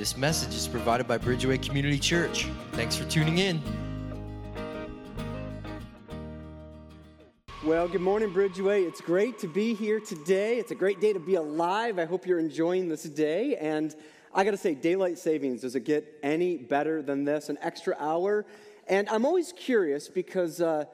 [0.00, 2.46] This message is provided by Bridgeway Community Church.
[2.72, 3.60] Thanks for tuning in.
[7.62, 8.88] Well, good morning, Bridgeway.
[8.88, 10.56] It's great to be here today.
[10.56, 11.98] It's a great day to be alive.
[11.98, 13.56] I hope you're enjoying this day.
[13.56, 13.94] And
[14.34, 17.50] I got to say, daylight savings, does it get any better than this?
[17.50, 18.46] An extra hour?
[18.88, 20.86] And I'm always curious because uh,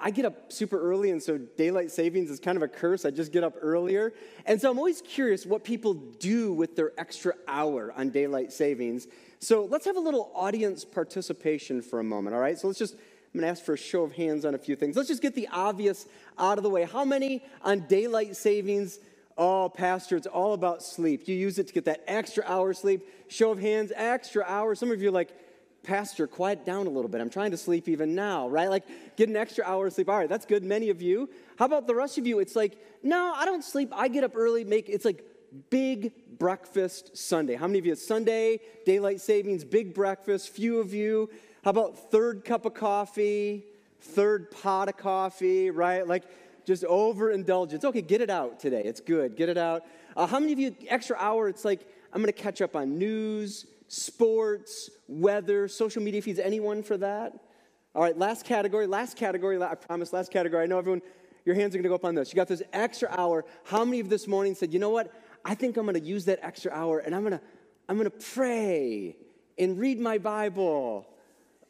[0.00, 3.04] I get up super early, and so daylight savings is kind of a curse.
[3.04, 4.12] I just get up earlier.
[4.46, 9.06] And so I'm always curious what people do with their extra hour on daylight savings.
[9.38, 12.58] So let's have a little audience participation for a moment, all right?
[12.58, 14.96] So let's just, I'm gonna ask for a show of hands on a few things.
[14.96, 16.06] Let's just get the obvious
[16.38, 16.84] out of the way.
[16.84, 18.98] How many on daylight savings?
[19.38, 21.26] Oh, Pastor, it's all about sleep.
[21.26, 23.08] You use it to get that extra hour of sleep.
[23.28, 24.74] Show of hands, extra hour.
[24.74, 25.30] Some of you are like,
[25.82, 27.20] Pastor, quiet down a little bit.
[27.20, 28.68] I'm trying to sleep even now, right?
[28.68, 28.84] Like,
[29.16, 30.08] get an extra hour of sleep.
[30.08, 30.62] All right, that's good.
[30.62, 31.30] Many of you.
[31.58, 32.38] How about the rest of you?
[32.38, 33.90] It's like, no, I don't sleep.
[33.94, 35.24] I get up early, make it's like
[35.70, 37.54] big breakfast Sunday.
[37.54, 37.94] How many of you?
[37.94, 40.50] Sunday, daylight savings, big breakfast.
[40.50, 41.30] Few of you.
[41.64, 43.64] How about third cup of coffee,
[44.00, 46.06] third pot of coffee, right?
[46.06, 46.24] Like,
[46.66, 47.84] just overindulgence.
[47.84, 48.82] Okay, get it out today.
[48.84, 49.34] It's good.
[49.36, 49.84] Get it out.
[50.16, 52.98] Uh, how many of you, extra hour, it's like, I'm going to catch up on
[52.98, 56.38] news, sports, weather, social media feeds.
[56.38, 57.34] Anyone for that?
[57.92, 60.62] All right, last category, last category, I promise, last category.
[60.62, 61.02] I know everyone,
[61.44, 62.32] your hands are gonna go up on this.
[62.32, 63.44] You got this extra hour.
[63.64, 65.12] How many of this morning said, you know what?
[65.44, 67.40] I think I'm gonna use that extra hour and I'm gonna,
[67.88, 69.16] I'm gonna pray
[69.58, 71.08] and read my Bible.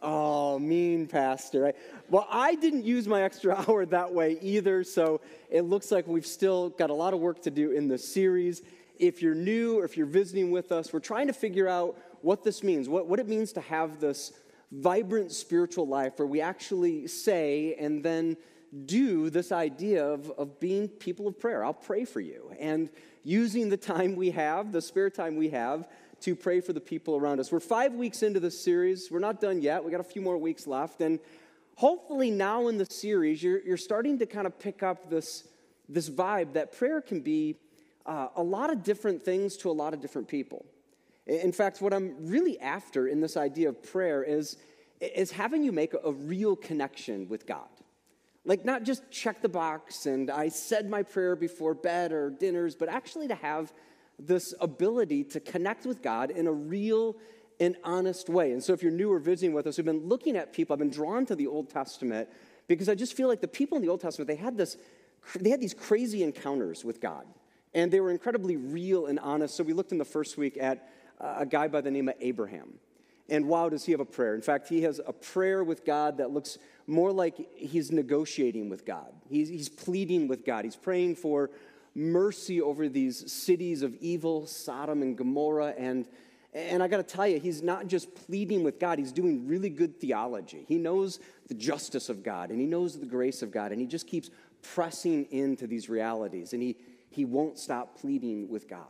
[0.03, 1.73] Oh, mean pastor.
[2.11, 6.27] Well, I didn't use my extra hour that way either, so it looks like we've
[6.27, 8.61] still got a lot of work to do in this series.
[8.99, 12.43] If you're new or if you're visiting with us, we're trying to figure out what
[12.43, 14.33] this means, what, what it means to have this
[14.73, 18.37] vibrant spiritual life where we actually say and then
[18.87, 21.65] do this idea of, of being people of prayer.
[21.65, 22.53] I'll pray for you.
[22.59, 22.89] And
[23.25, 25.89] using the time we have, the spare time we have,
[26.21, 27.51] to pray for the people around us.
[27.51, 29.11] We're five weeks into this series.
[29.11, 29.83] We're not done yet.
[29.83, 31.01] We got a few more weeks left.
[31.01, 31.19] And
[31.77, 35.49] hopefully, now in the series, you're, you're starting to kind of pick up this,
[35.89, 37.57] this vibe that prayer can be
[38.07, 40.65] uh, a lot of different things to a lot of different people.
[41.27, 44.57] In fact, what I'm really after in this idea of prayer is,
[45.01, 47.69] is having you make a real connection with God.
[48.45, 52.75] Like, not just check the box and I said my prayer before bed or dinners,
[52.75, 53.73] but actually to have
[54.19, 57.17] this ability to connect with God in a real
[57.59, 58.53] and honest way.
[58.53, 60.79] And so, if you're new or visiting with us, we've been looking at people, I've
[60.79, 62.29] been drawn to the Old Testament
[62.67, 64.79] because I just feel like the people in the Old Testament, they had, this,
[65.39, 67.27] they had these crazy encounters with God.
[67.75, 69.55] And they were incredibly real and honest.
[69.55, 70.89] So, we looked in the first week at
[71.21, 72.75] a guy by the name of Abraham.
[73.29, 74.35] And wow, does he have a prayer?
[74.35, 78.85] In fact, he has a prayer with God that looks more like he's negotiating with
[78.85, 79.13] God.
[79.29, 80.65] He's, he's pleading with God.
[80.65, 81.51] He's praying for
[81.95, 85.75] mercy over these cities of evil, Sodom and Gomorrah.
[85.79, 86.09] And,
[86.53, 89.71] and I got to tell you, he's not just pleading with God, he's doing really
[89.71, 90.65] good theology.
[90.67, 93.71] He knows the justice of God and he knows the grace of God.
[93.71, 94.31] And he just keeps
[94.63, 96.53] pressing into these realities.
[96.53, 96.77] And he,
[97.11, 98.89] he won't stop pleading with God.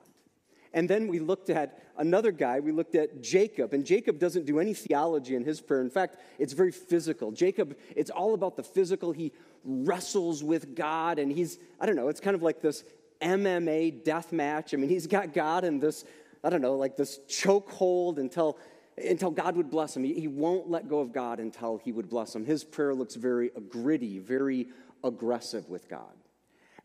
[0.73, 4.61] And then we looked at another guy, we looked at Jacob, and Jacob doesn't do
[4.61, 5.81] any theology in his prayer.
[5.81, 7.33] In fact, it's very physical.
[7.33, 9.11] Jacob, it's all about the physical.
[9.13, 9.33] He
[9.65, 12.85] wrestles with God, and he's, I don't know, it's kind of like this
[13.21, 14.73] MMA death match.
[14.73, 16.05] I mean, he's got God in this,
[16.45, 18.57] I don't know, like this chokehold until,
[18.97, 20.05] until God would bless him.
[20.05, 22.45] He, won't let go of God until he would bless him.
[22.45, 24.69] His prayer looks very gritty, very
[25.03, 26.15] aggressive with God.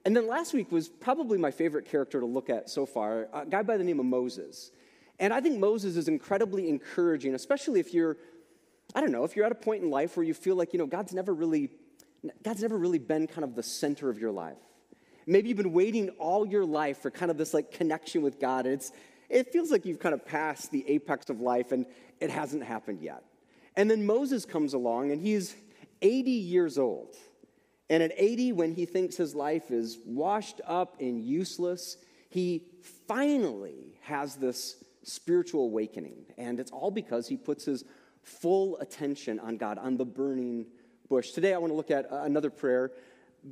[0.06, 3.46] And then last week was probably my favorite character to look at so far, a
[3.46, 4.72] guy by the name of Moses.
[5.20, 8.18] And I think Moses is incredibly encouraging, especially if you're,
[8.94, 10.80] I don't know, if you're at a point in life where you feel like, you
[10.80, 11.72] know, God's never really,
[12.44, 14.58] God's never really been kind of the center of your life.
[15.26, 18.66] Maybe you've been waiting all your life for kind of this like connection with God.
[18.66, 18.92] And it's,
[19.28, 21.88] it feels like you've kind of passed the apex of life and
[22.20, 23.24] it hasn't happened yet.
[23.76, 25.56] And then Moses comes along and he's
[26.04, 27.16] 80 years old.
[27.90, 31.98] And at 80, when he thinks his life is washed up and useless,
[32.30, 32.64] he
[33.08, 36.26] finally has this spiritual awakening.
[36.38, 37.84] And it's all because he puts his
[38.24, 40.66] full attention on God, on the burning
[41.10, 41.32] bush.
[41.32, 42.92] Today, I want to look at uh, another prayer.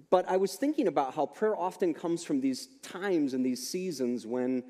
[0.09, 4.25] But I was thinking about how prayer often comes from these times and these seasons
[4.25, 4.63] when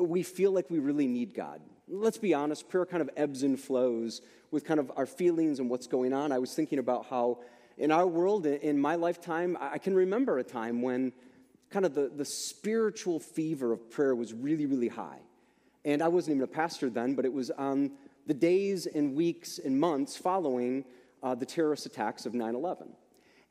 [0.00, 1.60] we feel like we really need God.
[1.88, 4.20] Let's be honest, prayer kind of ebbs and flows
[4.50, 6.32] with kind of our feelings and what's going on.
[6.32, 7.38] I was thinking about how
[7.76, 11.12] in our world, in my lifetime, I can remember a time when
[11.70, 15.20] kind of the, the spiritual fever of prayer was really, really high.
[15.84, 17.92] And I wasn't even a pastor then, but it was on
[18.26, 20.84] the days and weeks and months following
[21.22, 22.88] uh, the terrorist attacks of 9 11.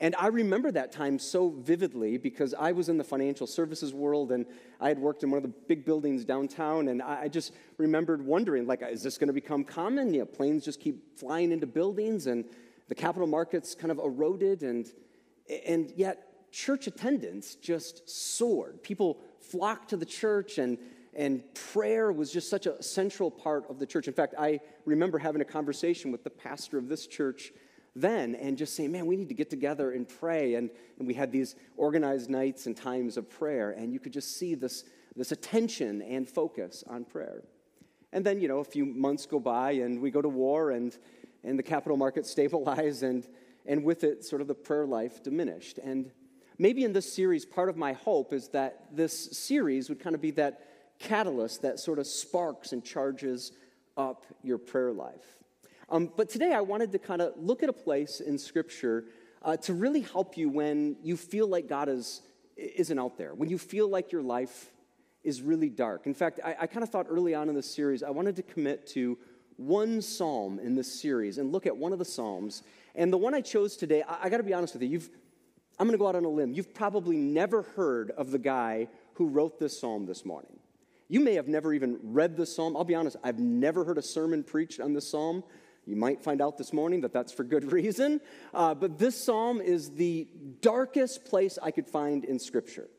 [0.01, 4.33] And I remember that time so vividly because I was in the financial services world
[4.33, 4.45] and
[4.81, 6.89] I had worked in one of the big buildings downtown.
[6.89, 10.13] And I just remembered wondering, like, is this going to become common?
[10.13, 12.44] You know, planes just keep flying into buildings and
[12.88, 14.64] the capital markets kind of eroded.
[14.64, 14.88] And,
[15.66, 18.82] and yet, church attendance just soared.
[18.84, 20.78] People flocked to the church and
[21.16, 21.42] and
[21.72, 24.08] prayer was just such a central part of the church.
[24.08, 27.54] In fact, I remember having a conversation with the pastor of this church
[27.96, 30.56] then and just saying, man, we need to get together and pray.
[30.56, 34.38] And, and we had these organized nights and times of prayer, and you could just
[34.38, 34.84] see this,
[35.16, 37.44] this attention and focus on prayer.
[38.12, 40.98] And then, you know, a few months go by, and we go to war, and,
[41.45, 43.27] and the capital markets stabilize, and,
[43.65, 45.77] and with it, sort of the prayer life diminished.
[45.77, 46.12] And
[46.57, 50.21] maybe in this series, part of my hope is that this series would kind of
[50.21, 50.62] be that
[51.00, 53.51] catalyst that sort of sparks and charges
[53.97, 55.25] up your prayer life.
[55.89, 59.06] Um, but today I wanted to kind of look at a place in Scripture
[59.42, 62.21] uh, to really help you when you feel like God is,
[62.57, 64.71] isn't out there, when you feel like your life
[65.24, 66.07] is really dark.
[66.07, 68.44] In fact, I, I kind of thought early on in this series, I wanted to
[68.44, 69.18] commit to
[69.57, 72.63] one psalm in this series and look at one of the psalms.
[72.96, 75.10] And the one I chose today, I, I got to be honest with you, you've,
[75.80, 76.54] I'm going to go out on a limb.
[76.54, 80.60] You've probably never heard of the guy who wrote this psalm this morning.
[81.07, 82.75] You may have never even read this psalm.
[82.75, 85.44] I'll be honest, I've never heard a sermon preached on this psalm.
[85.86, 88.22] You might find out this morning that that's for good reason.
[88.54, 90.28] Uh, but this psalm is the
[90.62, 92.90] darkest place I could find in Scripture.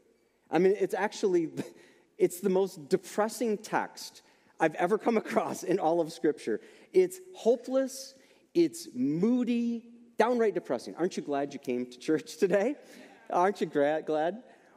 [0.51, 1.51] I mean, it's actually,
[2.19, 4.23] it's the most depressing text
[4.59, 6.61] I've ever come across in all of Scripture.
[6.93, 8.15] It's hopeless,
[8.55, 9.89] it's moody,
[10.19, 10.95] downright depressing.
[10.97, 12.77] Aren't you glad you came to church today?
[13.31, 14.07] Aren't you glad?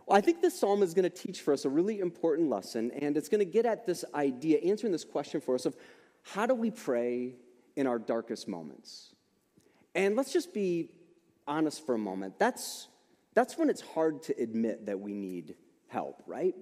[0.06, 2.92] Well, I think this psalm is going to teach for us a really important lesson,
[3.00, 5.76] and it's going to get at this idea, answering this question for us of
[6.24, 7.36] how do we pray
[7.76, 9.14] in our darkest moments.
[9.96, 10.90] And let's just be
[11.48, 12.40] honest for a moment.
[12.40, 12.88] That's,
[13.34, 15.56] that's when it's hard to admit that we need
[15.88, 16.56] help, right?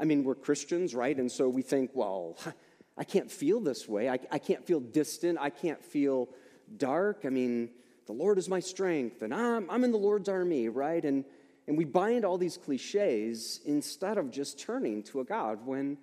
[0.00, 1.16] I mean, we're Christians, right?
[1.16, 2.36] And so we think, well,
[2.96, 4.08] I can't feel this way.
[4.08, 5.38] I, I can't feel distant.
[5.40, 6.28] I can't feel
[6.76, 7.22] dark.
[7.24, 7.70] I mean,
[8.06, 11.04] the Lord is my strength, and I'm, I'm in the Lord's army, right?
[11.04, 11.24] And,
[11.66, 15.98] and we bind all these cliches instead of just turning to a God when,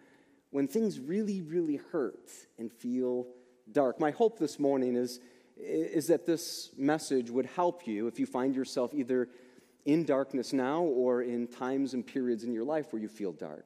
[0.51, 3.27] when things really, really hurt and feel
[3.71, 3.99] dark.
[3.99, 5.19] My hope this morning is,
[5.57, 9.27] is that this message would help you if you find yourself either
[9.85, 13.65] in darkness now or in times and periods in your life where you feel dark.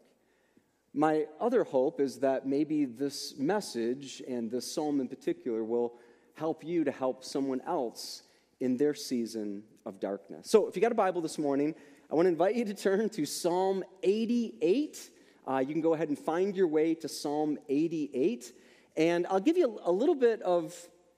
[0.93, 5.93] My other hope is that maybe this message and this psalm in particular will
[6.33, 8.23] help you to help someone else
[8.59, 10.49] in their season of darkness.
[10.49, 11.75] So, if you got a Bible this morning,
[12.11, 15.11] I want to invite you to turn to Psalm 88.
[15.47, 18.51] Uh, you can go ahead and find your way to Psalm 88.
[18.97, 20.75] And I'll give you a little bit of,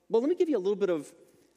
[0.10, 1.12] well, let me give you a little bit of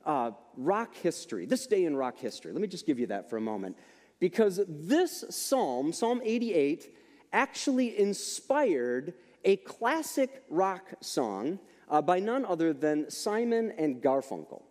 [0.07, 2.53] uh, rock history, this day in rock history.
[2.53, 3.77] Let me just give you that for a moment.
[4.21, 6.94] Because this psalm, Psalm 88,
[7.35, 9.13] actually inspired
[9.45, 11.59] a classic rock song
[11.91, 14.63] uh, by none other than Simon and Garfunkel.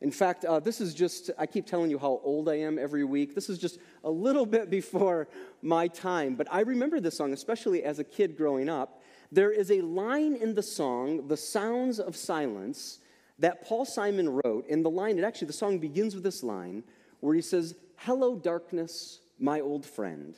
[0.00, 3.04] In fact, uh, this is just, I keep telling you how old I am every
[3.04, 3.34] week.
[3.34, 5.28] This is just a little bit before
[5.62, 6.36] my time.
[6.36, 9.02] But I remember this song, especially as a kid growing up.
[9.32, 13.00] There is a line in the song, The Sounds of Silence,
[13.38, 14.66] that Paul Simon wrote.
[14.70, 16.84] And the line, it actually, the song begins with this line
[17.20, 20.36] where he says, Hello, darkness, my old friend.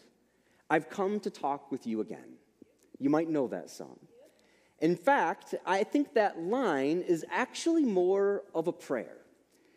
[0.70, 2.36] I've come to talk with you again.
[2.98, 3.98] You might know that song.
[4.80, 9.16] In fact, I think that line is actually more of a prayer.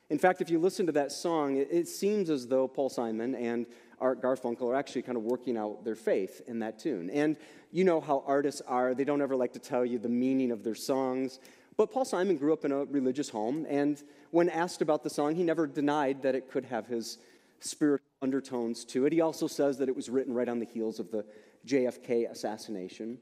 [0.10, 3.66] In fact, if you listen to that song, it, seems as though Paul Simon and
[4.00, 7.10] Art Garfunkel are actually kind of working out their faith in that tune.
[7.10, 7.38] And
[7.72, 10.66] you know how artists are, they don't ever like to tell you the meaning of
[10.66, 11.40] their songs.
[11.78, 15.36] But Paul Simon grew up in a religious home, and when asked about the song,
[15.36, 17.18] he never denied that it could have his
[17.62, 19.14] spiritual undertones to it.
[19.14, 21.26] He also says that it was written right on the heels of the
[21.66, 23.18] JFK assassination.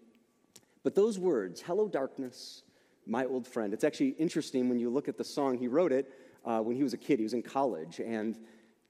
[0.83, 2.63] But those words, hello, darkness,
[3.05, 5.57] my old friend, it's actually interesting when you look at the song.
[5.57, 6.11] He wrote it
[6.45, 8.37] uh, when he was a kid, he was in college, and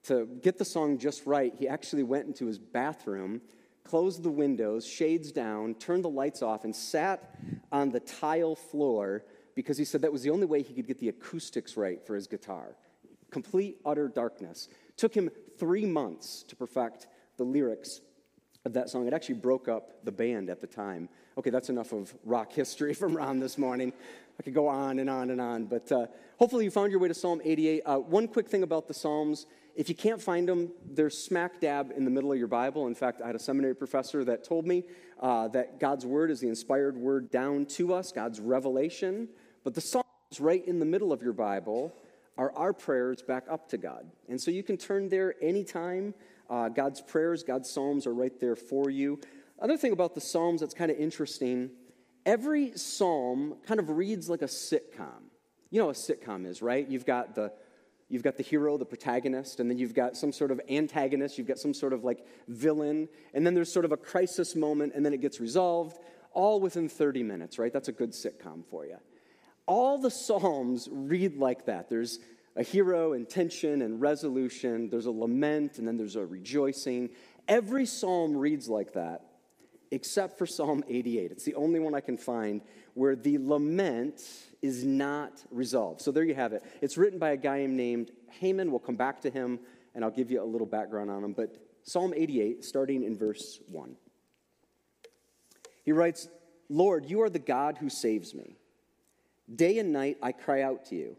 [0.04, 3.40] to get the song just right, he actually went into his bathroom,
[3.84, 7.34] closed the windows, shades down, turned the lights off, and sat
[7.70, 9.24] on the tile floor
[9.54, 12.14] because he said that was the only way he could get the acoustics right for
[12.14, 12.76] his guitar.
[13.30, 14.68] Complete, utter darkness.
[14.96, 18.00] Took him three months to perfect the lyrics
[18.64, 19.06] of that song.
[19.06, 21.08] It actually broke up the band at the time.
[21.38, 23.92] Okay, that's enough of rock history from Ron this morning.
[24.38, 26.06] I could go on and on and on, but uh,
[26.38, 27.82] hopefully you found your way to Psalm 88.
[27.84, 31.92] Uh, one quick thing about the Psalms if you can't find them, they're smack dab
[31.96, 32.86] in the middle of your Bible.
[32.86, 34.84] In fact, I had a seminary professor that told me
[35.20, 39.28] uh, that God's word is the inspired word down to us, God's revelation.
[39.64, 40.04] But the Psalms,
[40.38, 41.94] right in the middle of your Bible,
[42.38, 44.10] are our prayers back up to God.
[44.28, 46.14] And so you can turn there anytime.
[46.48, 49.20] Uh, God's prayers, God's psalms are right there for you.
[49.60, 51.70] Other thing about the psalms that's kind of interesting
[52.26, 55.22] every psalm kind of reads like a sitcom.
[55.70, 56.86] You know what a sitcom is, right?
[56.86, 57.52] You've got the
[58.10, 61.46] You've got the hero, the protagonist, and then you've got some sort of antagonist, you've
[61.46, 65.06] got some sort of like villain, and then there's sort of a crisis moment, and
[65.06, 66.00] then it gets resolved,
[66.32, 67.72] all within 30 minutes, right?
[67.72, 68.96] That's a good sitcom for you.
[69.66, 71.88] All the Psalms read like that.
[71.88, 72.18] There's
[72.56, 77.10] a hero and tension and resolution, there's a lament, and then there's a rejoicing.
[77.46, 79.24] Every Psalm reads like that,
[79.90, 81.30] except for Psalm 88.
[81.30, 82.60] It's the only one I can find
[82.94, 84.22] where the lament
[84.62, 86.00] is not resolved.
[86.00, 86.62] So there you have it.
[86.82, 88.70] It's written by a guy named Heman.
[88.70, 89.60] We'll come back to him
[89.94, 91.32] and I'll give you a little background on him.
[91.32, 93.96] But Psalm 88, starting in verse 1.
[95.84, 96.28] He writes,
[96.68, 98.56] Lord, you are the God who saves me.
[99.54, 101.16] Day and night I cry out to you.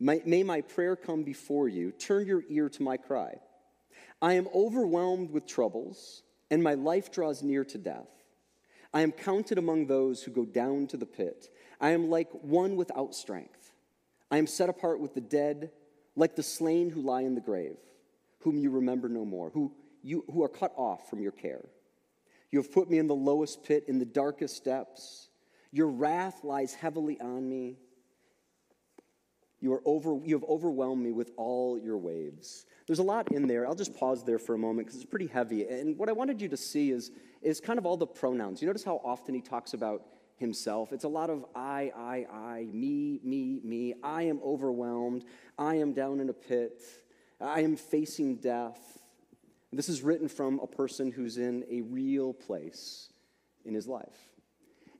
[0.00, 1.92] May, may my prayer come before you.
[1.92, 3.36] Turn your ear to my cry.
[4.20, 8.08] I am overwhelmed with troubles, and my life draws near to death.
[8.92, 11.48] I am counted among those who go down to the pit.
[11.80, 13.72] I am like one without strength.
[14.30, 15.70] I am set apart with the dead,
[16.16, 17.76] like the slain who lie in the grave,
[18.40, 21.68] whom you remember no more, who, you, who are cut off from your care.
[22.50, 25.27] You have put me in the lowest pit, in the darkest depths.
[25.72, 27.76] Your wrath lies heavily on me.
[29.60, 32.64] You, are over, you have overwhelmed me with all your waves.
[32.86, 33.66] There's a lot in there.
[33.66, 35.66] I'll just pause there for a moment because it's pretty heavy.
[35.66, 37.10] And what I wanted you to see is,
[37.42, 38.62] is kind of all the pronouns.
[38.62, 40.02] You notice how often he talks about
[40.36, 40.92] himself.
[40.92, 43.94] It's a lot of I, I, I, me, me, me.
[44.02, 45.24] I am overwhelmed.
[45.58, 46.80] I am down in a pit.
[47.40, 48.78] I am facing death.
[49.72, 53.10] This is written from a person who's in a real place
[53.64, 54.16] in his life.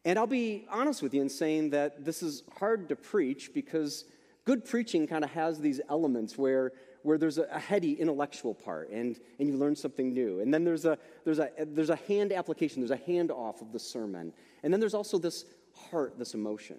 [0.09, 4.07] And I'll be honest with you in saying that this is hard to preach because
[4.47, 6.73] good preaching kind of has these elements where
[7.03, 10.41] where there's a, heady intellectual part and, and you learn something new.
[10.41, 13.79] And then there's a, there's, a, there's a hand application, there's a handoff of the
[13.79, 14.33] sermon.
[14.63, 16.79] And then there's also this heart, this emotion.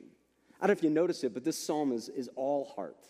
[0.60, 3.06] I don't know if you notice it, but this psalm is, is all heart.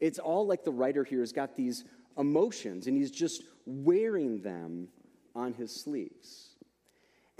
[0.00, 1.84] It's all like the writer here has got these
[2.18, 4.88] emotions and he's just wearing them
[5.34, 6.49] on his sleeves.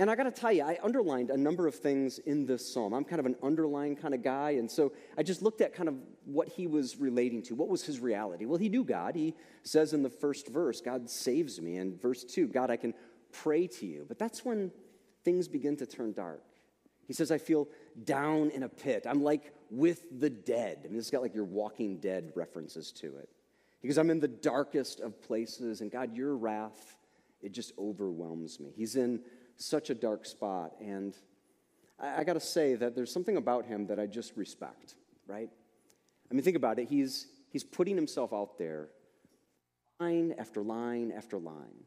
[0.00, 2.95] And I got to tell you, I underlined a number of things in this psalm.
[2.95, 4.52] I'm kind of an underline kind of guy.
[4.52, 7.54] And so I just looked at kind of what he was relating to.
[7.54, 8.47] What was his reality?
[8.47, 9.14] Well, he knew God.
[9.14, 11.76] He says in the first verse, God saves me.
[11.76, 12.95] And verse two, God, I can
[13.30, 14.07] pray to you.
[14.09, 14.73] But that's when
[15.23, 16.45] things begin to turn dark.
[17.07, 17.69] He says, I feel
[18.04, 19.04] down in a pit.
[19.07, 20.78] I'm like with the dead.
[20.83, 23.28] I mean, this has got like your walking dead references to it.
[23.83, 26.97] Because I'm in the darkest of places, and God, your wrath,
[27.42, 28.73] it just overwhelms me.
[28.75, 29.21] He's in
[29.61, 30.73] such a dark spot.
[30.81, 31.14] And
[31.99, 34.95] I, I got to say that there's something about him that I just respect,
[35.26, 35.50] right?
[36.31, 36.88] I mean, think about it.
[36.88, 38.88] He's, he's putting himself out there,
[40.00, 41.85] line after line after line.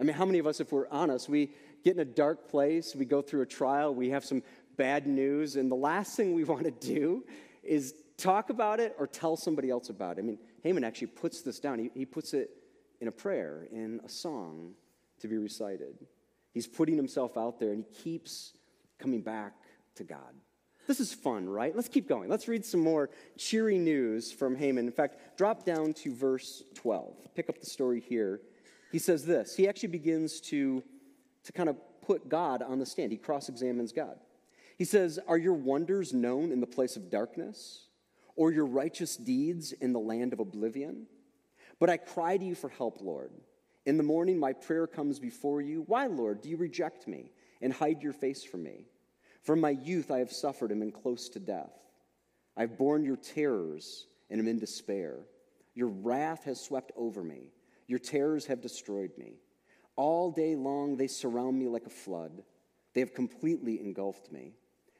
[0.00, 1.50] I mean, how many of us, if we're honest, we
[1.84, 4.42] get in a dark place, we go through a trial, we have some
[4.76, 7.24] bad news, and the last thing we want to do
[7.62, 10.20] is talk about it or tell somebody else about it.
[10.20, 11.78] I mean, Heman actually puts this down.
[11.78, 12.50] He, he puts it
[13.00, 14.72] in a prayer, in a song
[15.20, 16.06] to be recited.
[16.52, 18.52] He's putting himself out there and he keeps
[18.98, 19.54] coming back
[19.96, 20.34] to God.
[20.86, 21.76] This is fun, right?
[21.76, 22.30] Let's keep going.
[22.30, 24.86] Let's read some more cheery news from Heman.
[24.86, 27.34] In fact, drop down to verse 12.
[27.34, 28.40] Pick up the story here.
[28.90, 29.54] He says this.
[29.54, 30.82] He actually begins to,
[31.44, 33.12] to kind of put God on the stand.
[33.12, 34.16] He cross examines God.
[34.78, 37.88] He says, Are your wonders known in the place of darkness,
[38.34, 41.06] or your righteous deeds in the land of oblivion?
[41.78, 43.30] But I cry to you for help, Lord.
[43.88, 45.82] In the morning, my prayer comes before you.
[45.86, 48.84] Why, Lord, do you reject me and hide your face from me?
[49.40, 51.72] From my youth, I have suffered and been close to death.
[52.54, 55.20] I've borne your terrors and am in despair.
[55.74, 57.50] Your wrath has swept over me.
[57.86, 59.38] Your terrors have destroyed me.
[59.96, 62.42] All day long, they surround me like a flood.
[62.92, 64.52] They have completely engulfed me.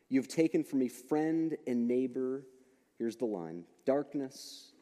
[0.08, 2.46] You have taken from me friend and neighbor.
[2.96, 4.72] Here's the line darkness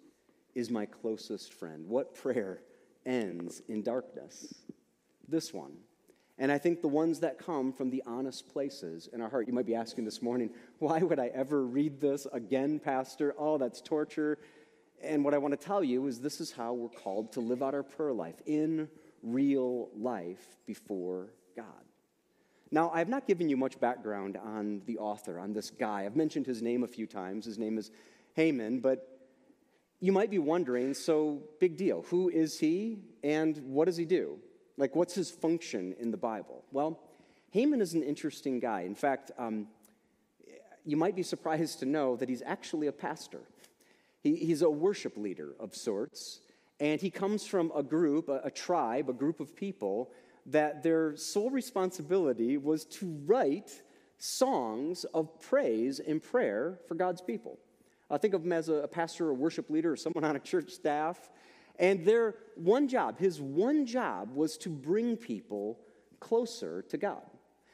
[0.54, 1.88] is my closest friend.
[1.88, 2.60] What prayer
[3.06, 4.54] ends in darkness.
[5.28, 5.72] This one.
[6.38, 9.46] And I think the ones that come from the honest places in our heart.
[9.46, 13.34] You might be asking this morning, why would I ever read this again, Pastor?
[13.38, 14.38] Oh, that's torture.
[15.02, 17.62] And what I want to tell you is this is how we're called to live
[17.62, 18.88] out our prayer life in
[19.22, 21.64] real life before God.
[22.70, 26.04] Now, I've not given you much background on the author, on this guy.
[26.04, 27.46] I've mentioned his name a few times.
[27.46, 27.90] His name is
[28.34, 29.15] Heman, but
[30.00, 32.04] you might be wondering so, big deal.
[32.10, 34.38] Who is he and what does he do?
[34.76, 36.64] Like, what's his function in the Bible?
[36.70, 37.00] Well,
[37.50, 38.82] Heman is an interesting guy.
[38.82, 39.68] In fact, um,
[40.84, 43.40] you might be surprised to know that he's actually a pastor.
[44.22, 46.40] He, he's a worship leader of sorts,
[46.78, 50.10] and he comes from a group, a, a tribe, a group of people
[50.46, 53.82] that their sole responsibility was to write
[54.18, 57.58] songs of praise and prayer for God's people.
[58.10, 60.70] I think of him as a, pastor, a worship leader, or someone on a church
[60.70, 61.30] staff.
[61.78, 65.80] And their one job, his one job, was to bring people
[66.20, 67.22] closer to God.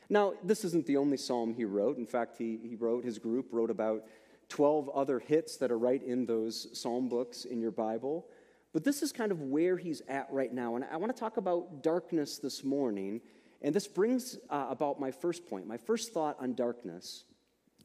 [0.09, 1.97] Now, this isn't the only psalm he wrote.
[1.97, 4.05] In fact, he, he wrote, his group wrote about
[4.49, 8.27] 12 other hits that are right in those psalm books in your Bible.
[8.73, 10.77] But this is kind of where he's at right now.
[10.77, 13.21] And I want to talk about darkness this morning.
[13.63, 15.67] And this brings uh, about my first point.
[15.67, 17.25] My first thought on darkness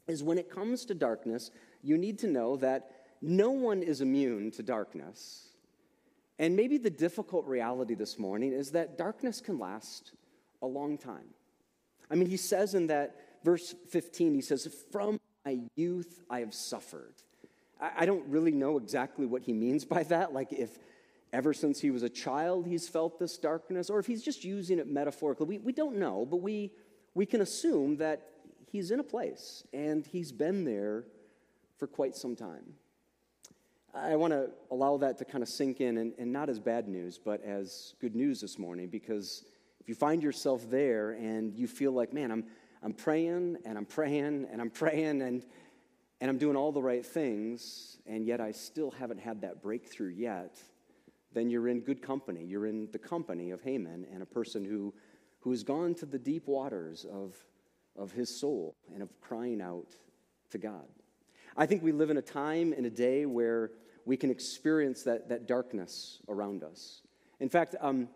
[0.07, 1.51] is when it comes to darkness,
[1.83, 2.91] you need to know that
[3.21, 5.49] no one is immune to darkness.
[6.39, 10.11] And maybe the difficult reality this morning is that darkness can last
[10.61, 11.27] a long time.
[12.11, 16.53] I mean, he says in that verse 15, he says, From my youth I have
[16.53, 17.15] suffered.
[17.79, 20.33] I don't really know exactly what he means by that.
[20.33, 20.77] Like, if
[21.33, 24.79] ever since he was a child he's felt this darkness, or if he's just using
[24.79, 25.45] it metaphorically.
[25.45, 26.71] We, we don't know, but we,
[27.13, 28.29] we can assume that
[28.71, 31.05] he's in a place and he's been there
[31.77, 32.73] for quite some time.
[33.93, 36.87] I want to allow that to kind of sink in, and, and not as bad
[36.87, 39.45] news, but as good news this morning, because
[39.79, 42.45] if you find yourself there and you feel like, man, I'm,
[42.83, 45.45] I'm praying and I'm praying and I'm praying and,
[46.19, 50.09] and I'm doing all the right things, and yet I still haven't had that breakthrough
[50.09, 50.59] yet,
[51.33, 52.43] then you're in good company.
[52.43, 54.93] You're in the company of Heman and a person who,
[55.39, 57.35] who has gone to the deep waters of,
[57.95, 59.95] of his soul and of crying out
[60.51, 60.87] to God.
[61.57, 63.71] I think we live in a time in a day where
[64.05, 67.01] we can experience that, that darkness around us.
[67.39, 68.09] In fact, um,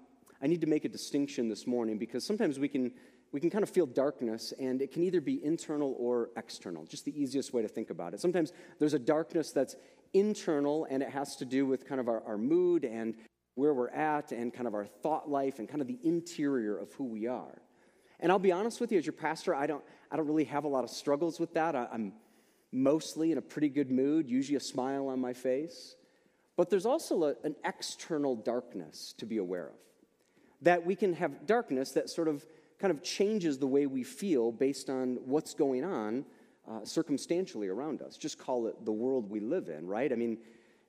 [0.44, 2.92] I need to make a distinction this morning because sometimes we can,
[3.32, 7.04] we can kind of feel darkness and it can either be internal or external, just
[7.04, 8.22] the easiest way to think about it.
[8.22, 9.76] Sometimes there's a darkness that's
[10.14, 13.16] internal and it has to do with kind of our, our mood and
[13.56, 16.94] where we're at and kind of our thought life and kind of the interior of
[16.94, 17.60] who we are.
[18.20, 20.64] And I'll be honest with you, as your pastor, I don't, I don't really have
[20.64, 21.76] a lot of struggles with that.
[21.76, 22.14] I, I'm
[22.72, 25.96] mostly in a pretty good mood, usually a smile on my face.
[26.56, 29.76] But there's also a, an external darkness to be aware of.
[30.62, 32.46] That we can have darkness that sort of
[32.80, 36.26] kind of changes the way we feel based on what's going on
[36.70, 38.18] uh, circumstantially around us.
[38.18, 40.12] Just call it the world we live in, right?
[40.12, 40.38] I mean,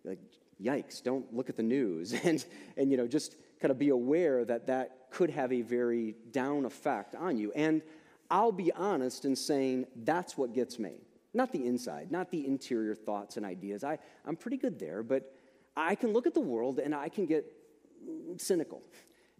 [0.04, 0.18] like,
[0.62, 2.14] yikes, don't look at the news.
[2.24, 2.44] And,
[2.76, 6.64] and, you know, just kind of be aware that that could have a very down
[6.64, 7.52] effect on you.
[7.52, 7.82] And
[8.30, 10.92] I'll be honest in saying that's what gets me.
[11.34, 13.84] Not the inside, not the interior thoughts and ideas.
[13.84, 15.34] I, I'm pretty good there, but
[15.76, 17.46] I can look at the world and I can get
[18.36, 18.82] cynical.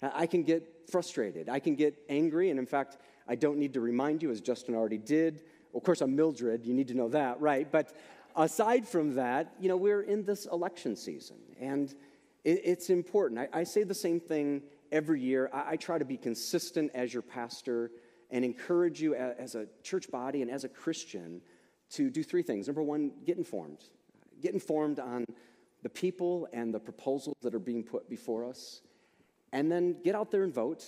[0.03, 1.49] I can get frustrated.
[1.49, 2.51] I can get angry.
[2.51, 5.43] And in fact, I don't need to remind you, as Justin already did.
[5.75, 6.67] Of course, I'm Mildred.
[6.67, 7.71] You need to know that, right?
[7.71, 7.95] But
[8.35, 11.37] aside from that, you know, we're in this election season.
[11.61, 11.95] And
[12.45, 13.39] it's important.
[13.41, 15.49] I, I say the same thing every year.
[15.53, 17.93] I, I try to be consistent as your pastor
[18.31, 21.43] and encourage you as a church body and as a Christian
[21.93, 22.67] to do three things.
[22.67, 23.79] Number one, get informed.
[24.41, 25.25] Get informed on
[25.83, 28.81] the people and the proposals that are being put before us.
[29.53, 30.85] And then get out there and vote.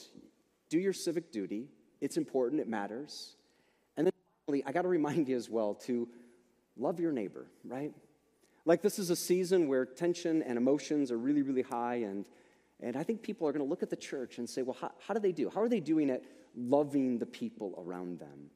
[0.70, 1.68] Do your civic duty.
[2.00, 3.36] It's important, it matters.
[3.96, 4.12] And then
[4.46, 6.08] finally, I got to remind you as well to
[6.76, 7.92] love your neighbor, right?
[8.64, 11.96] Like this is a season where tension and emotions are really, really high.
[11.96, 12.26] And,
[12.80, 14.92] and I think people are going to look at the church and say, well, how,
[15.06, 15.50] how do they do?
[15.50, 16.22] How are they doing at
[16.56, 18.50] loving the people around them?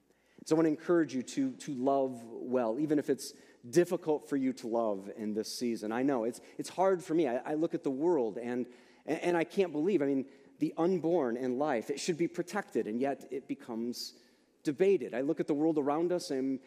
[0.48, 3.34] So I want to encourage you to, to love well, even if it's
[3.68, 5.92] difficult for you to love in this season.
[5.92, 7.28] I know it's, it's hard for me.
[7.28, 8.64] I, I look at the world and,
[9.04, 10.24] and, and I can't believe, I mean,
[10.58, 14.14] the unborn in life, it should be protected, and yet it becomes
[14.62, 15.12] debated.
[15.12, 16.60] I look at the world around us and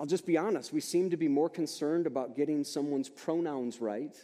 [0.00, 4.16] I'll just be honest, we seem to be more concerned about getting someone's pronouns right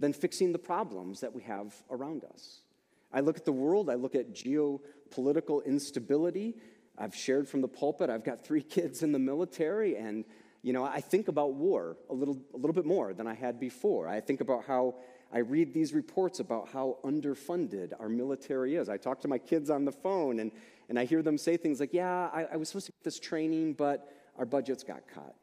[0.00, 2.62] than fixing the problems that we have around us.
[3.12, 6.56] I look at the world, I look at geopolitical instability,
[7.00, 8.10] I've shared from the pulpit.
[8.10, 10.24] I've got three kids in the military, and
[10.62, 13.58] you know, I think about war a little, a little bit more than I had
[13.58, 14.06] before.
[14.06, 14.96] I think about how
[15.32, 18.90] I read these reports about how underfunded our military is.
[18.90, 20.52] I talk to my kids on the phone, and,
[20.90, 23.18] and I hear them say things like, Yeah, I, I was supposed to get this
[23.18, 25.34] training, but our budgets got cut.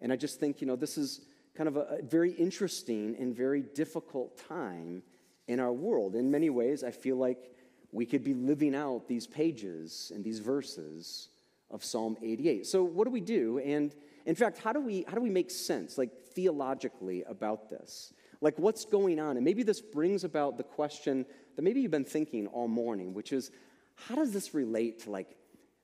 [0.00, 1.20] And I just think, you know, this is
[1.54, 5.02] kind of a, a very interesting and very difficult time
[5.46, 6.14] in our world.
[6.16, 7.52] In many ways, I feel like
[7.92, 11.28] we could be living out these pages and these verses
[11.70, 12.66] of Psalm 88.
[12.66, 13.58] So, what do we do?
[13.58, 13.94] And
[14.26, 18.12] in fact, how do we, how do we make sense, like theologically, about this?
[18.40, 19.36] Like, what's going on?
[19.36, 21.26] And maybe this brings about the question
[21.56, 23.50] that maybe you've been thinking all morning, which is
[23.94, 25.36] how does this relate to like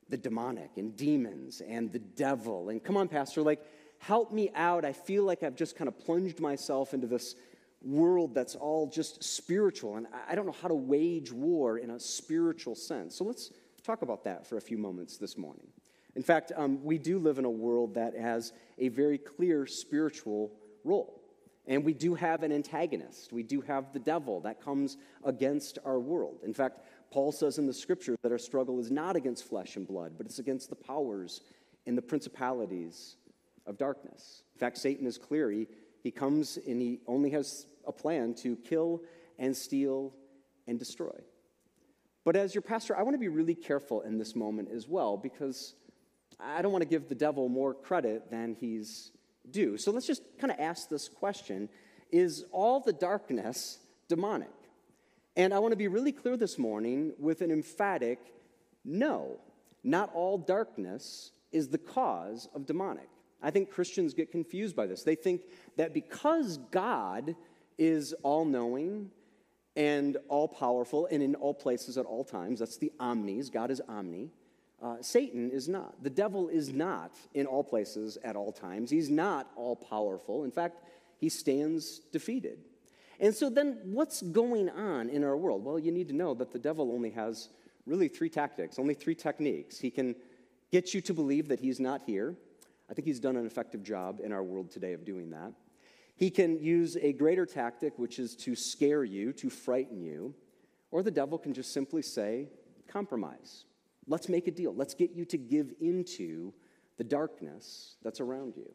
[0.09, 2.71] the demonic and demons and the devil?
[2.71, 3.61] And come on, Pastor, like,
[3.99, 4.85] help me out.
[4.85, 7.35] I feel like I've just kind of plunged myself into this
[7.83, 12.01] world that's all just spiritual, and I don't know how to wage war in a
[12.01, 13.17] spiritual sense.
[13.17, 13.53] So let's
[13.85, 15.67] talk about that for a few moments this morning.
[16.15, 20.53] In fact, um, we do live in a world that has a very clear spiritual
[20.83, 21.21] role.
[21.67, 23.33] And we do have an antagonist.
[23.33, 26.39] We do have the devil that comes against our world.
[26.45, 29.87] In fact, Paul says in the scripture that our struggle is not against flesh and
[29.87, 31.43] blood, but it's against the powers
[31.87, 33.17] and the principalities
[33.67, 34.43] of darkness.
[34.55, 35.51] In fact, Satan is clear.
[35.51, 35.67] He,
[36.07, 39.03] he comes and he only has a plan to kill
[39.41, 40.13] and steal
[40.69, 41.19] and destroy.
[42.25, 45.17] But as your pastor, I want to be really careful in this moment as well
[45.17, 45.75] because
[46.39, 49.11] I don't want to give the devil more credit than he's
[49.51, 49.77] due.
[49.77, 51.69] So let's just kind of ask this question
[52.13, 54.55] Is all the darkness demonic?
[55.37, 58.21] And I want to be really clear this morning with an emphatic
[58.85, 59.41] no.
[59.83, 63.09] Not all darkness is the cause of demonic.
[63.47, 65.05] I think Christians get confused by this.
[65.05, 65.43] They think
[65.77, 67.37] that because God
[67.79, 69.13] is all knowing
[69.77, 73.81] and all powerful and in all places at all times, that's the omnis, God is
[73.89, 74.33] omni.
[74.83, 76.03] Uh, Satan is not.
[76.03, 78.91] The devil is not in all places at all times.
[78.91, 80.43] He's not all powerful.
[80.43, 80.83] In fact,
[81.21, 82.59] he stands defeated.
[83.21, 85.65] And so then what's going on in our world?
[85.65, 87.51] Well, you need to know that the devil only has
[87.87, 89.79] really three tactics, only three techniques.
[89.79, 90.17] He can
[90.73, 92.35] get you to believe that he's not here.
[92.91, 95.53] I think he's done an effective job in our world today of doing that.
[96.15, 100.35] He can use a greater tactic, which is to scare you, to frighten you.
[100.91, 102.49] Or the devil can just simply say,
[102.89, 103.65] compromise.
[104.07, 104.75] Let's make a deal.
[104.75, 106.55] Let's get you to give into
[106.97, 108.73] the darkness that's around you.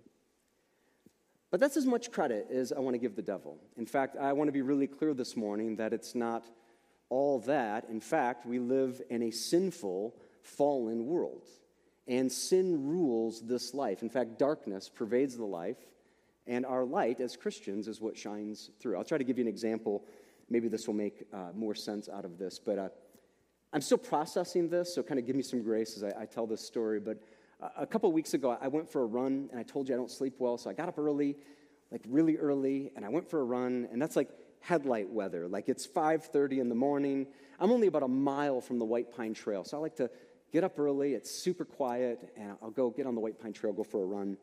[1.50, 3.58] But that's as much credit as I want to give the devil.
[3.78, 6.46] In fact, I want to be really clear this morning that it's not
[7.10, 7.90] all that.
[7.90, 11.48] In fact, we live in a sinful, fallen world.
[12.08, 14.02] And sin rules this life.
[14.02, 15.78] In fact, darkness pervades the life,
[16.48, 18.98] and our light as Christians is what shines through.
[18.98, 20.04] I'll try to give you an example.
[20.50, 22.60] Maybe this will make uh, more sense out of this.
[22.60, 22.90] But uh,
[23.72, 26.48] I'm still processing this, so kind of give me some grace as I, I tell
[26.48, 27.00] this story.
[27.00, 27.20] But
[27.78, 30.12] a couple weeks ago, I went for a run, and I told you I don't
[30.12, 31.38] sleep well, so I got up early,
[31.92, 34.30] like really early, and I went for a run, and that's like
[34.62, 35.48] headlight weather.
[35.48, 37.28] Like it's 5:30 in the morning.
[37.60, 40.10] I'm only about a mile from the White Pine Trail, so I like to
[40.52, 41.14] get up early.
[41.14, 44.06] It's super quiet, and I'll go get on the White Pine Trail, go for a
[44.06, 44.38] run.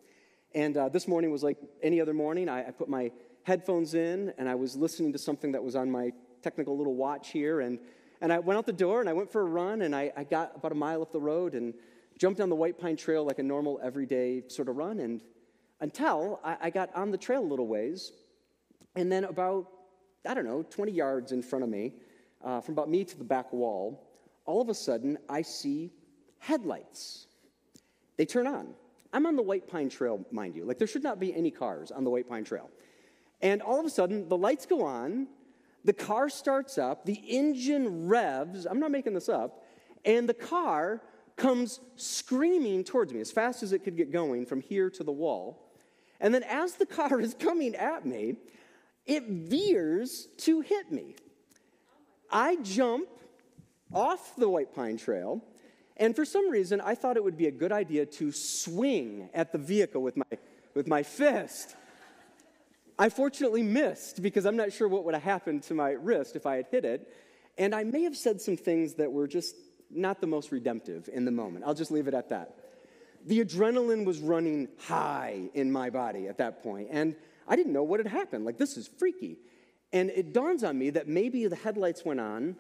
[0.54, 2.48] And uh, this morning was like any other morning.
[2.48, 5.90] I, I put my headphones in, and I was listening to something that was on
[5.90, 7.78] my technical little watch here, and
[8.20, 10.24] and I went out the door and I went for a run, and I, I
[10.24, 11.74] got about a mile up the road and
[12.18, 14.98] jumped down the White Pine Trail like a normal, everyday sort of run.
[14.98, 15.20] And
[15.80, 18.12] until I, I got on the trail a little ways,
[18.96, 19.68] and then about,
[20.28, 21.94] I don't know, 20 yards in front of me,
[22.44, 24.04] uh, from about me to the back wall,
[24.46, 25.92] all of a sudden I see
[26.38, 27.26] headlights.
[28.16, 28.74] They turn on.
[29.12, 30.64] I'm on the White Pine Trail, mind you.
[30.64, 32.70] Like, there should not be any cars on the White Pine Trail.
[33.40, 35.28] And all of a sudden, the lights go on,
[35.84, 39.64] the car starts up, the engine revs, I'm not making this up,
[40.04, 41.02] and the car
[41.36, 45.12] comes screaming towards me as fast as it could get going from here to the
[45.12, 45.72] wall.
[46.20, 48.36] And then as the car is coming at me,
[49.06, 51.14] it veers to hit me.
[52.30, 53.08] I jump
[53.94, 55.42] off the White Pine Trail,
[55.98, 59.52] and for some reason, I thought it would be a good idea to swing at
[59.52, 60.38] the vehicle with my,
[60.74, 61.74] with my fist.
[62.98, 66.46] I fortunately missed because I'm not sure what would have happened to my wrist if
[66.46, 67.12] I had hit it.
[67.56, 69.54] And I may have said some things that were just
[69.90, 71.64] not the most redemptive in the moment.
[71.66, 72.54] I'll just leave it at that.
[73.26, 77.16] The adrenaline was running high in my body at that point, and
[77.48, 78.44] I didn't know what had happened.
[78.44, 79.38] Like, this is freaky.
[79.92, 82.56] And it dawns on me that maybe the headlights went on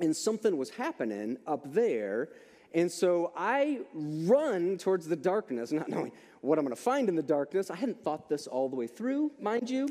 [0.00, 2.28] and something was happening up there.
[2.74, 7.16] And so I run towards the darkness, not knowing what I'm going to find in
[7.16, 7.70] the darkness.
[7.70, 9.88] I hadn't thought this all the way through, mind you.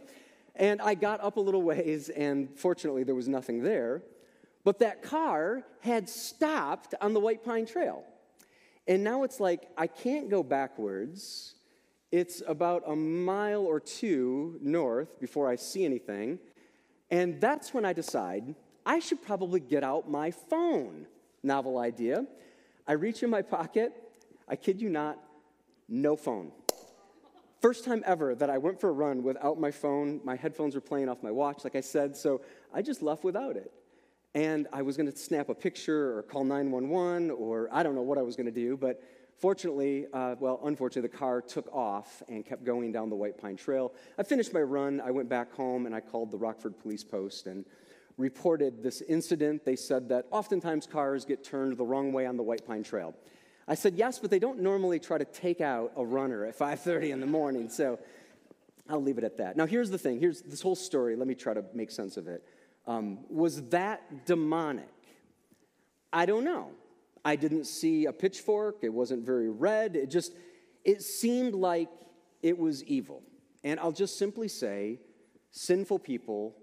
[0.56, 4.04] And I got up a little ways, and fortunately, there was nothing there.
[4.63, 8.04] But that car had stopped on the White Pine Trail.
[8.88, 11.56] And now it's like I can't go backwards.
[12.12, 16.40] It's about a mile or two north before I see anything.
[17.12, 21.06] And that's when I decide I should probably get out my phone.
[21.44, 22.26] Novel idea.
[22.88, 23.93] I reach in my pocket.
[24.47, 25.19] I kid you not,
[25.89, 26.52] no phone.
[27.62, 30.21] First time ever that I went for a run without my phone.
[30.23, 32.41] My headphones were playing off my watch, like I said, so
[32.73, 33.73] I just left without it.
[34.36, 38.04] And I was going to snap a picture or call 911 or I don't know
[38.04, 39.02] what I was going to do, but
[39.38, 43.58] fortunately, uh, well, unfortunately, the car took off and kept going down the White Pine
[43.58, 43.93] Trail.
[44.17, 45.02] I finished my run.
[45.02, 47.65] I went back home and I called the Rockford Police Post and
[48.17, 49.63] reported this incident.
[49.63, 53.15] They said that oftentimes cars get turned the wrong way on the White Pine Trail.
[53.67, 57.12] I said yes, but they don't normally try to take out a runner at 5:30
[57.12, 57.69] in the morning.
[57.69, 57.99] So
[58.89, 59.58] I'll leave it at that.
[59.58, 60.19] Now here's the thing.
[60.19, 61.15] Here's this whole story.
[61.15, 62.43] Let me try to make sense of it.
[62.86, 64.89] Um, was that demonic?
[66.13, 66.71] I don't know.
[67.25, 68.77] I didn't see a pitchfork.
[68.82, 69.95] It wasn't very red.
[69.97, 70.34] It just
[70.86, 71.89] it seemed like
[72.41, 73.21] it was evil.
[73.63, 75.01] And I'll just simply say,
[75.51, 76.56] sinful people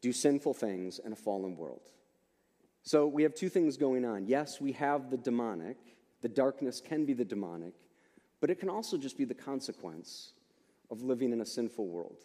[0.00, 1.90] do sinful things in a fallen world.
[2.82, 4.26] So we have two things going on.
[4.26, 5.76] Yes, we have the demonic,
[6.22, 7.74] the darkness can be the demonic,
[8.40, 10.32] but it can also just be the consequence
[10.90, 12.22] of living in a sinful world.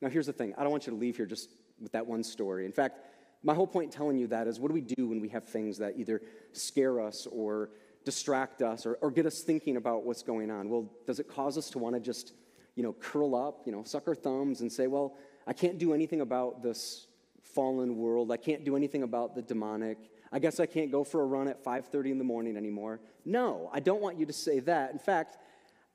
[0.00, 2.24] Now, here's the thing I don't want you to leave here just with that one
[2.24, 2.64] story.
[2.66, 2.98] In fact,
[3.42, 5.78] my whole point telling you that is what do we do when we have things
[5.78, 6.20] that either
[6.52, 7.70] scare us or
[8.04, 10.68] distract us or, or get us thinking about what's going on?
[10.68, 12.32] Well, does it cause us to want to just,
[12.74, 15.94] you know, curl up, you know, suck our thumbs and say, well, I can't do
[15.94, 17.06] anything about this
[17.42, 18.30] fallen world.
[18.30, 19.98] I can't do anything about the demonic.
[20.32, 23.00] I guess I can't go for a run at 5:30 in the morning anymore.
[23.24, 24.92] No, I don't want you to say that.
[24.92, 25.38] In fact,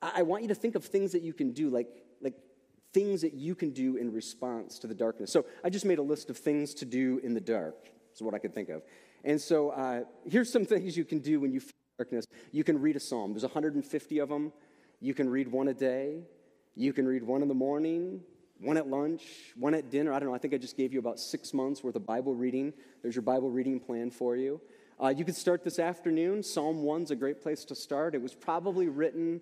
[0.02, 1.88] I want you to think of things that you can do, like,
[2.20, 2.34] like
[2.92, 5.32] things that you can do in response to the darkness.
[5.32, 8.34] So I just made a list of things to do in the dark, is what
[8.34, 8.82] I could think of.
[9.24, 12.26] And so uh, here's some things you can do when you feel darkness.
[12.52, 13.32] You can read a psalm.
[13.32, 14.52] There's 150 of them.
[15.00, 16.24] You can read one a day.
[16.74, 18.20] You can read one in the morning
[18.60, 19.22] one at lunch,
[19.56, 20.12] one at dinner.
[20.12, 22.34] I don't know, I think I just gave you about six months worth of Bible
[22.34, 22.72] reading.
[23.02, 24.60] There's your Bible reading plan for you.
[25.02, 26.42] Uh, you could start this afternoon.
[26.42, 28.14] Psalm 1's a great place to start.
[28.14, 29.40] It was probably written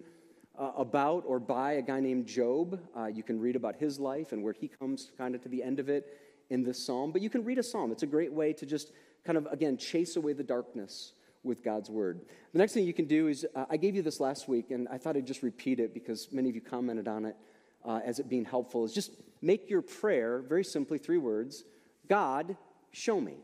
[0.59, 2.81] uh, about or by a guy named Job.
[2.97, 5.63] Uh, you can read about his life and where he comes kind of to the
[5.63, 6.19] end of it
[6.51, 7.13] in this psalm.
[7.13, 7.93] But you can read a psalm.
[7.93, 8.91] It's a great way to just
[9.25, 11.13] kind of, again, chase away the darkness
[11.45, 12.23] with God's word.
[12.53, 14.89] The next thing you can do is, uh, I gave you this last week, and
[14.89, 17.37] I thought I'd just repeat it because many of you commented on it
[17.85, 21.65] uh, as it being helpful is just make your prayer very simply three words
[22.09, 22.57] God,
[22.93, 23.37] show me.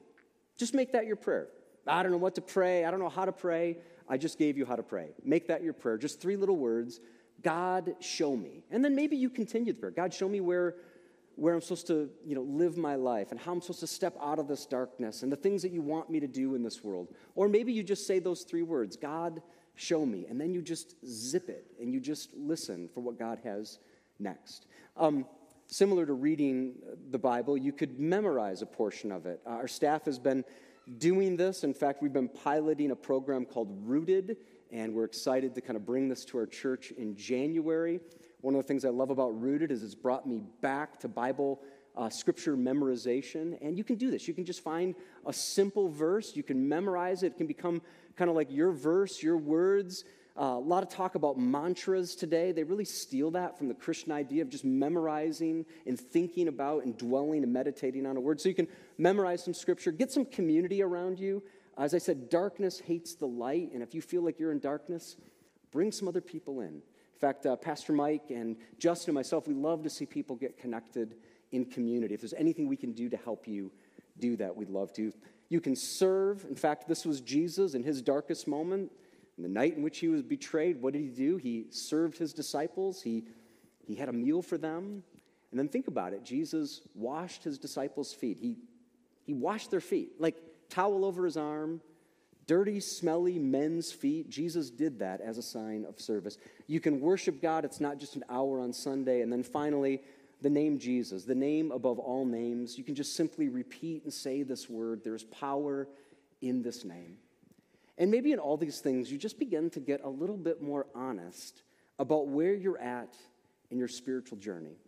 [0.58, 1.48] Just make that your prayer.
[1.86, 2.84] I don't know what to pray.
[2.84, 3.78] I don't know how to pray.
[4.08, 5.10] I just gave you how to pray.
[5.24, 5.96] Make that your prayer.
[5.96, 7.00] Just three little words
[7.42, 8.64] God, show me.
[8.70, 10.76] And then maybe you continue the prayer God, show me where.
[11.36, 14.14] Where I'm supposed to, you know, live my life and how I'm supposed to step
[14.20, 16.84] out of this darkness and the things that you want me to do in this
[16.84, 17.14] world.
[17.34, 19.40] Or maybe you just say those three words God,
[19.74, 20.26] show me.
[20.28, 23.78] And then you just zip it and you just listen for what God has
[24.20, 24.66] next.
[24.96, 25.26] Um,
[25.66, 26.74] similar to reading
[27.10, 29.40] the Bible, you could memorize a portion of it.
[29.46, 30.44] Uh, our staff has been
[30.98, 31.64] doing this.
[31.64, 34.36] In fact, we've been piloting a program called Rooted,
[34.72, 38.00] and we're excited to kind of bring this to our church in January.
[38.40, 41.60] One of the things I love about Rooted is it's brought me back to Bible
[41.96, 43.58] uh, scripture memorization.
[43.60, 44.26] And you can do this.
[44.26, 44.94] You can just find
[45.26, 47.28] a simple verse, you can memorize it.
[47.28, 47.82] It can become
[48.16, 50.04] kind of like your verse, your words.
[50.36, 52.52] A lot of talk about mantras today.
[52.52, 56.96] They really steal that from the Christian idea of just memorizing and thinking about and
[56.96, 58.40] dwelling and meditating on a word.
[58.40, 61.42] So you can memorize some scripture, get some community around you.
[61.76, 65.16] As I said, darkness hates the light, and if you feel like you're in darkness,
[65.72, 66.68] bring some other people in.
[66.68, 70.58] In fact, uh, Pastor Mike and Justin and myself, we love to see people get
[70.58, 71.16] connected
[71.52, 72.14] in community.
[72.14, 73.70] If there's anything we can do to help you
[74.18, 75.12] do that, we'd love to.
[75.48, 76.44] You can serve.
[76.48, 78.90] In fact, this was Jesus in his darkest moment.
[79.40, 81.38] In the night in which he was betrayed, what did he do?
[81.38, 83.24] He served his disciples, he,
[83.86, 85.02] he had a meal for them.
[85.50, 88.36] And then think about it Jesus washed his disciples' feet.
[88.38, 88.56] He,
[89.24, 90.36] he washed their feet, like
[90.68, 91.80] towel over his arm,
[92.46, 94.28] dirty, smelly men's feet.
[94.28, 96.36] Jesus did that as a sign of service.
[96.66, 99.22] You can worship God, it's not just an hour on Sunday.
[99.22, 100.02] And then finally,
[100.42, 102.76] the name Jesus, the name above all names.
[102.76, 105.02] You can just simply repeat and say this word.
[105.02, 105.88] There's power
[106.42, 107.16] in this name.
[108.00, 110.86] And maybe in all these things, you just begin to get a little bit more
[110.94, 111.62] honest
[111.98, 113.14] about where you're at
[113.70, 114.78] in your spiritual journey.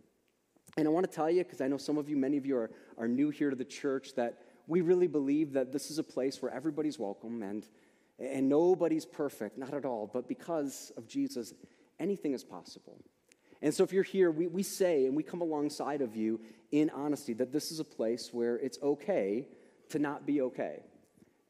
[0.77, 2.57] And I want to tell you, because I know some of you, many of you
[2.57, 6.03] are, are new here to the church, that we really believe that this is a
[6.03, 7.67] place where everybody's welcome and,
[8.17, 10.09] and nobody's perfect, not at all.
[10.11, 11.53] But because of Jesus,
[11.99, 12.97] anything is possible.
[13.61, 16.89] And so if you're here, we, we say and we come alongside of you in
[16.89, 19.47] honesty that this is a place where it's okay
[19.89, 20.79] to not be okay.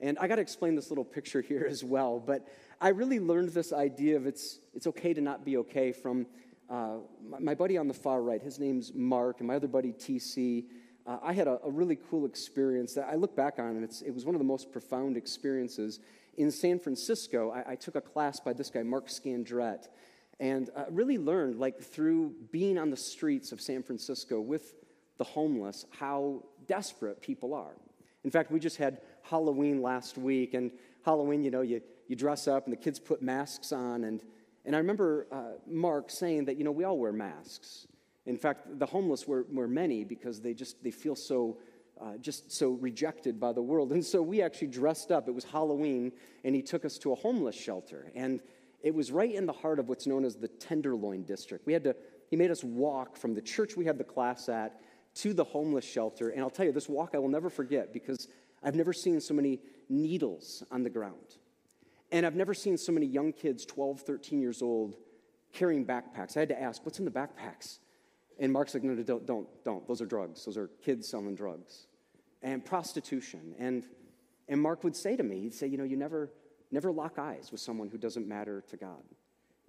[0.04, 2.46] And I got to explain this little picture here as well, but
[2.82, 6.28] I really learned this idea of it's, it's okay to not be okay from
[6.70, 6.98] uh,
[7.40, 8.42] my, buddy on the far right.
[8.42, 10.66] His name's Mark, and my other buddy, TC.
[11.08, 14.14] Uh, I had a, a, really cool experience that I look back on, and it
[14.14, 16.00] was one of the most profound experiences.
[16.38, 19.88] In San Francisco, I, I took a class by this guy, Mark Scandrette,
[20.40, 24.74] and uh, really learned, like through being on the streets of San Francisco with
[25.18, 27.76] the homeless, how desperate people are.
[28.24, 30.72] In fact, we just had Halloween last week, and
[31.04, 34.04] Halloween, you know, you, you dress up and the kids put masks on.
[34.04, 34.22] And,
[34.66, 37.88] and I remember uh, Mark saying that, you know, we all wear masks.
[38.26, 41.58] In fact, the homeless were, wear many because they just they feel so
[42.02, 43.92] uh, just so rejected by the world.
[43.94, 45.28] And so we actually dressed up.
[45.28, 46.12] It was Halloween,
[46.44, 48.12] and he took us to a homeless shelter.
[48.16, 48.40] And
[48.82, 51.66] it was right in the heart of what's known as the Tenderloin District.
[51.66, 51.96] We had to,
[52.30, 54.82] he made us walk from the church we had the class at
[55.16, 56.30] to the homeless shelter.
[56.30, 58.28] And I'll tell you, this walk I will never forget because
[58.64, 61.38] I've never seen so many needles on the ground.
[62.12, 64.96] And I've never seen so many young kids, 12, 13 years old,
[65.52, 66.38] carrying backpacks.
[66.38, 67.80] I had to ask, what's in the backpacks?
[68.40, 69.88] And Mark's like, no, no, don't, don't, don't.
[69.88, 70.46] Those are drugs.
[70.46, 71.88] Those are kids selling drugs.
[72.42, 73.56] And prostitution.
[73.58, 73.86] And,
[74.48, 76.30] and Mark would say to me, he'd say, you know, you never,
[76.72, 79.04] never lock eyes with someone who doesn't matter to God.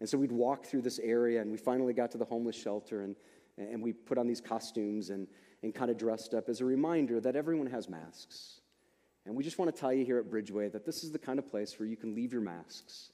[0.00, 3.02] And so we'd walk through this area, and we finally got to the homeless shelter,
[3.02, 3.14] and,
[3.56, 5.28] and we put on these costumes and,
[5.62, 8.60] and kind of dressed up as a reminder that everyone has masks.
[9.26, 11.38] And we just want to tell you here at Bridgeway that this is the kind
[11.38, 13.10] of place where you can leave your masks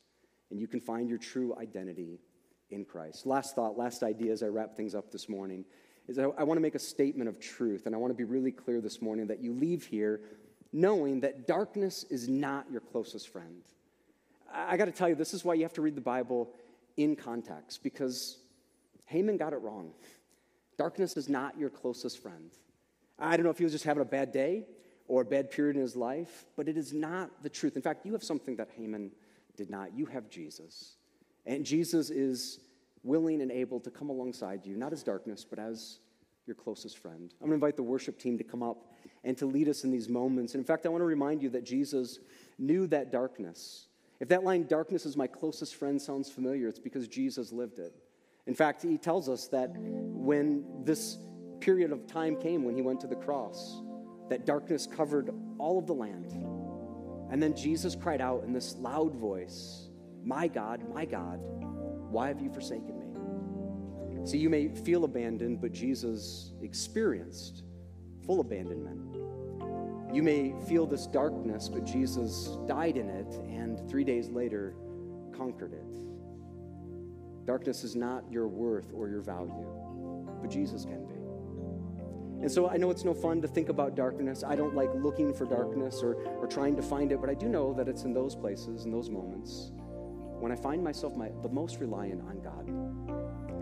[0.50, 2.18] and you can find your true identity
[2.70, 3.26] in Christ.
[3.26, 5.64] Last thought, last idea as I wrap things up this morning
[6.08, 8.24] is I, I want to make a statement of truth, and I want to be
[8.24, 10.20] really clear this morning that you leave here
[10.72, 13.62] knowing that darkness is not your closest friend.
[14.52, 16.50] I, I got to tell you, this is why you have to read the Bible
[16.96, 18.38] in context, because
[19.06, 19.92] Heman got it wrong.
[20.76, 22.50] Darkness is not your closest friend.
[23.18, 24.64] I don't know if he was just having a bad day
[25.10, 27.74] or a bad period in his life, but it is not the truth.
[27.74, 29.10] In fact, you have something that Heman
[29.56, 29.92] did not.
[29.92, 30.94] You have Jesus.
[31.46, 32.60] And Jesus is
[33.02, 35.98] willing and able to come alongside you, not as darkness, but as
[36.46, 37.34] your closest friend.
[37.40, 38.92] I'm going to invite the worship team to come up
[39.24, 40.54] and to lead us in these moments.
[40.54, 42.20] And in fact, I want to remind you that Jesus
[42.56, 43.88] knew that darkness.
[44.20, 47.96] If that line, darkness is my closest friend, sounds familiar, it's because Jesus lived it.
[48.46, 51.18] In fact, he tells us that when this
[51.58, 53.82] period of time came, when he went to the cross,
[54.30, 56.32] that darkness covered all of the land.
[57.30, 59.88] And then Jesus cried out in this loud voice,
[60.24, 61.40] my God, my God,
[62.10, 64.26] why have you forsaken me?
[64.26, 67.64] See, you may feel abandoned, but Jesus experienced
[68.24, 69.16] full abandonment.
[70.14, 74.74] You may feel this darkness, but Jesus died in it and three days later
[75.36, 77.46] conquered it.
[77.46, 79.66] Darkness is not your worth or your value,
[80.40, 81.09] but Jesus can.
[82.40, 84.42] And so I know it's no fun to think about darkness.
[84.42, 87.48] I don't like looking for darkness or, or trying to find it, but I do
[87.48, 89.72] know that it's in those places, in those moments,
[90.40, 92.66] when I find myself my, the most reliant on God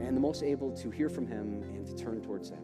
[0.01, 2.63] and the most able to hear from Him and to turn towards Him.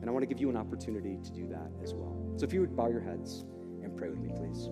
[0.00, 2.16] And I want to give you an opportunity to do that as well.
[2.36, 3.44] So if you would bow your heads
[3.82, 4.68] and pray with me, please.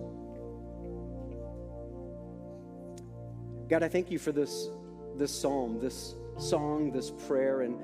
[3.67, 4.69] God, I thank you for this,
[5.17, 7.61] this psalm, this song, this prayer.
[7.61, 7.77] And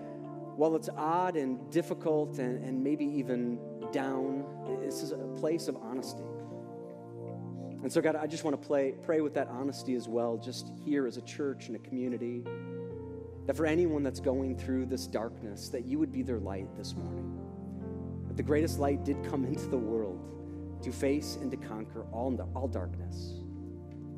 [0.61, 3.57] while it's odd and difficult and, and maybe even
[3.91, 4.45] down,
[4.83, 6.21] this is a place of honesty.
[7.81, 10.71] And so, God, I just want to play, pray with that honesty as well, just
[10.85, 12.43] here as a church and a community,
[13.47, 16.93] that for anyone that's going through this darkness, that you would be their light this
[16.93, 17.39] morning.
[18.27, 20.19] That the greatest light did come into the world
[20.83, 23.33] to face and to conquer all, all darkness.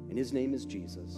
[0.09, 1.15] And his name is Jesus.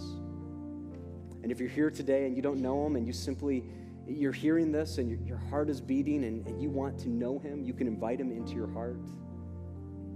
[1.42, 3.64] And if you're here today and you don't know him and you simply,
[4.06, 7.38] you're hearing this and your, your heart is beating and, and you want to know
[7.38, 9.00] him, you can invite him into your heart.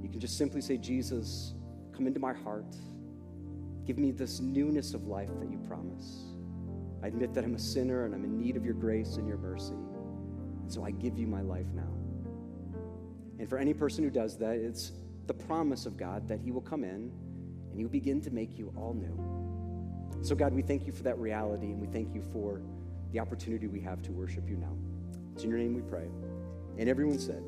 [0.03, 1.55] You can just simply say, Jesus,
[2.00, 2.74] Come into my heart.
[3.85, 6.33] Give me this newness of life that you promise.
[7.03, 9.37] I admit that I'm a sinner and I'm in need of your grace and your
[9.37, 9.74] mercy.
[9.74, 11.92] And so I give you my life now.
[13.38, 14.92] And for any person who does that, it's
[15.26, 17.12] the promise of God that he will come in
[17.70, 20.22] and he will begin to make you all new.
[20.22, 22.62] So, God, we thank you for that reality and we thank you for
[23.12, 24.77] the opportunity we have to worship you now.
[25.35, 26.09] It's in your name we pray.
[26.79, 27.42] And everyone said,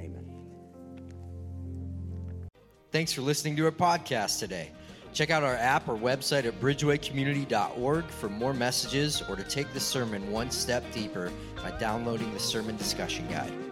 [0.00, 0.24] Amen.
[2.90, 4.70] Thanks for listening to our podcast today.
[5.12, 9.80] Check out our app or website at bridgewaycommunity.org for more messages or to take the
[9.80, 13.67] sermon one step deeper by downloading the sermon discussion guide.